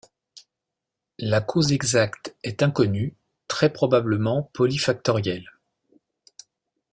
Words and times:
La 1.19 1.41
cause 1.41 1.71
exacte 1.73 2.35
est 2.41 2.63
inconnue, 2.63 3.15
très 3.47 3.71
probablement 3.71 4.41
polyfactorielle. 4.51 5.47